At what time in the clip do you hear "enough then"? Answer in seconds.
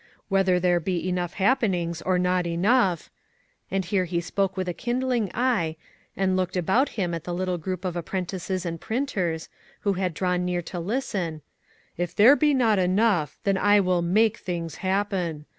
12.79-13.57